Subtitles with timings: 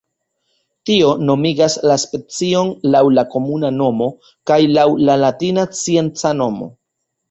[0.89, 4.11] Tio nomigas la specion laŭ la komuna nomo
[4.53, 6.77] kaj laŭ la latina scienca nomo.